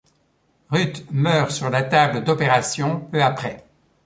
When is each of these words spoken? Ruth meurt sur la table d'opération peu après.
Ruth 0.71 1.05
meurt 1.11 1.51
sur 1.51 1.69
la 1.69 1.83
table 1.83 2.23
d'opération 2.23 3.01
peu 3.11 3.21
après. 3.21 3.63